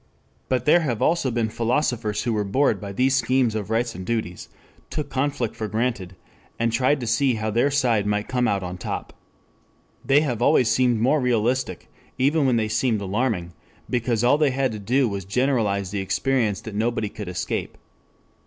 [0.49, 4.03] But there have also been philosophers who were bored by these schemes of rights and
[4.03, 4.49] duties,
[4.89, 6.15] took conflict for granted,
[6.57, 9.13] and tried to see how their side might come out on top.
[10.03, 11.87] They have always seemed more realistic,
[12.17, 13.53] even when they seemed alarming,
[13.91, 17.77] because all they had to do was to generalize the experience that nobody could escape.